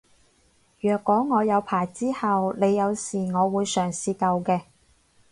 [0.79, 4.63] 若果我有牌之後你有事我會嘗試救嘅